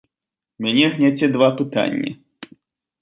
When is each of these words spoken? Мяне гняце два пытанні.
Мяне 0.65 0.87
гняце 0.95 1.25
два 1.35 1.49
пытанні. 1.63 2.11